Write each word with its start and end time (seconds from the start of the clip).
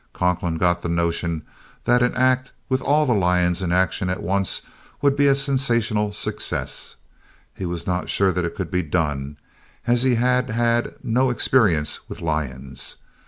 Conklin 0.13 0.57
got 0.57 0.81
the 0.81 0.89
notion 0.89 1.43
that 1.83 2.01
an 2.01 2.15
act 2.15 2.51
with 2.69 2.81
all 2.81 3.05
the 3.05 3.13
lions 3.13 3.61
in 3.61 3.71
action 3.71 4.09
at 4.09 4.23
once 4.23 4.63
would 4.99 5.15
be 5.15 5.27
a 5.27 5.35
sensational 5.35 6.11
success. 6.11 6.95
He 7.53 7.67
was 7.67 7.85
not 7.85 8.09
sure 8.09 8.31
that 8.31 8.43
it 8.43 8.55
could 8.55 8.71
be 8.71 8.81
done, 8.81 9.37
as 9.85 10.01
he 10.01 10.15
had 10.15 10.49
had 10.49 10.95
no 11.03 11.29
experience 11.29 11.99
with 12.09 12.19
lions. 12.19 12.95